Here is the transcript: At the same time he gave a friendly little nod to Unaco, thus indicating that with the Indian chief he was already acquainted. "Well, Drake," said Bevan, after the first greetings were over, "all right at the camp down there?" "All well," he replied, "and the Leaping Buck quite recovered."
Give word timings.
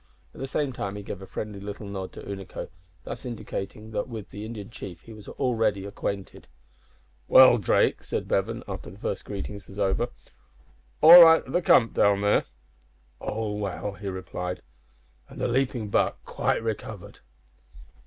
At 0.33 0.39
the 0.39 0.47
same 0.47 0.73
time 0.73 0.95
he 0.95 1.03
gave 1.03 1.21
a 1.21 1.27
friendly 1.27 1.59
little 1.59 1.85
nod 1.87 2.11
to 2.13 2.23
Unaco, 2.23 2.69
thus 3.03 3.23
indicating 3.23 3.91
that 3.91 4.07
with 4.07 4.31
the 4.31 4.43
Indian 4.45 4.71
chief 4.71 5.01
he 5.01 5.13
was 5.13 5.27
already 5.27 5.85
acquainted. 5.85 6.47
"Well, 7.27 7.59
Drake," 7.59 8.03
said 8.03 8.27
Bevan, 8.27 8.63
after 8.67 8.89
the 8.89 8.97
first 8.97 9.23
greetings 9.25 9.67
were 9.67 9.79
over, 9.85 10.07
"all 11.01 11.23
right 11.23 11.45
at 11.45 11.51
the 11.51 11.61
camp 11.61 11.93
down 11.93 12.21
there?" 12.21 12.45
"All 13.19 13.59
well," 13.59 13.91
he 13.91 14.07
replied, 14.07 14.63
"and 15.29 15.39
the 15.39 15.47
Leaping 15.47 15.89
Buck 15.89 16.17
quite 16.25 16.63
recovered." 16.63 17.19